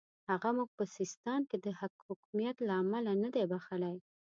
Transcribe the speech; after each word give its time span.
هغه 0.29 0.49
موږ 0.57 0.69
په 0.77 0.83
سیستان 0.97 1.41
کې 1.49 1.57
د 1.65 1.67
حکمیت 2.09 2.57
له 2.67 2.73
امله 2.81 3.11
نه 3.23 3.29
دی 3.33 3.43
بخښلی. 3.51 3.95